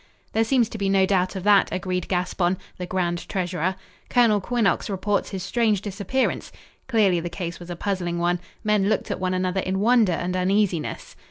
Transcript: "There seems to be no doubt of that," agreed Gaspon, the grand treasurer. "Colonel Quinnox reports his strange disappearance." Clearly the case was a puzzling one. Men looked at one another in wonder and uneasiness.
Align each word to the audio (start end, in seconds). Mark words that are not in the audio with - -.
"There 0.33 0.43
seems 0.43 0.67
to 0.69 0.79
be 0.79 0.89
no 0.89 1.05
doubt 1.05 1.35
of 1.35 1.43
that," 1.43 1.69
agreed 1.71 2.07
Gaspon, 2.07 2.57
the 2.79 2.87
grand 2.87 3.29
treasurer. 3.29 3.75
"Colonel 4.09 4.41
Quinnox 4.41 4.89
reports 4.89 5.29
his 5.29 5.43
strange 5.43 5.79
disappearance." 5.79 6.51
Clearly 6.87 7.19
the 7.19 7.29
case 7.29 7.59
was 7.59 7.69
a 7.69 7.75
puzzling 7.75 8.17
one. 8.17 8.39
Men 8.63 8.89
looked 8.89 9.11
at 9.11 9.19
one 9.19 9.35
another 9.35 9.61
in 9.61 9.79
wonder 9.79 10.13
and 10.13 10.35
uneasiness. 10.35 11.15